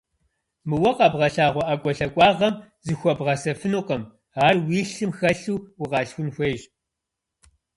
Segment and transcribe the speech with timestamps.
[0.67, 2.53] Мы уэ къэбгъэлъагъуэ ӀэкӀуэлъакӀуагъэм
[2.85, 4.03] зыхуэбгъэсэфынукъым,
[4.45, 6.61] ар уи лъым хэлъу укъалъхун хуейщ.